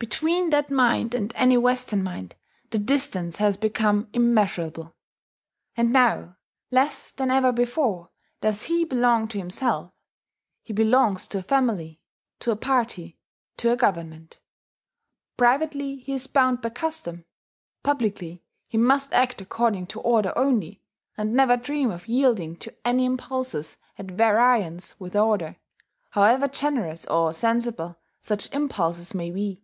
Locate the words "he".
8.62-8.86, 10.62-10.72, 15.98-16.14, 18.68-18.78